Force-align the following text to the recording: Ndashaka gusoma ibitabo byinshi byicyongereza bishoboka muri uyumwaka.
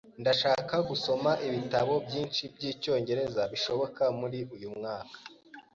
Ndashaka 0.21 0.75
gusoma 0.89 1.31
ibitabo 1.47 1.93
byinshi 2.05 2.43
byicyongereza 2.55 3.41
bishoboka 3.51 4.03
muri 4.19 4.39
uyumwaka. 4.55 5.17